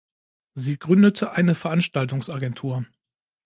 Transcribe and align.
Sie 0.55 0.79
gründete 0.79 1.33
eine 1.33 1.53
Veranstaltungs-Agentur. 1.53 2.87